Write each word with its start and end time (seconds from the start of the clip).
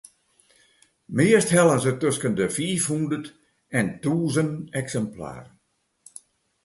Meast 1.17 1.49
hellen 1.55 1.81
se 1.85 1.91
tusken 2.01 2.33
de 2.39 2.47
fiifhûndert 2.55 3.27
en 3.79 3.87
tûzen 4.01 4.51
eksimplaren. 4.79 5.49